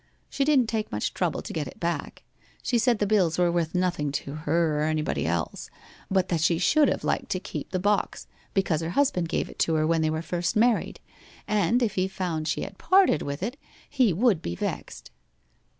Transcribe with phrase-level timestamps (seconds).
[0.31, 2.23] She didn't take much trouble to get it back
[2.63, 5.69] she said the bills were worth nothing to her or anybody else,
[6.09, 8.25] but that she should have liked to keep the box
[8.55, 10.99] because her husband gave it her when they were first married,
[11.47, 15.11] and if he found she had parted with it, he would be vexed.